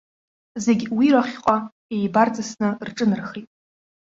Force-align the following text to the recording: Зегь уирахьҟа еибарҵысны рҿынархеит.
Зегь 0.63 0.83
уирахьҟа 0.97 1.57
еибарҵысны 1.95 2.69
рҿынархеит. 2.87 3.49